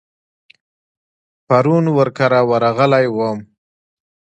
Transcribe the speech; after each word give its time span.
پرون 1.47 1.85
ور 1.95 2.09
کره 2.17 2.41
ورغلی 2.49 3.05
وم. 3.15 3.39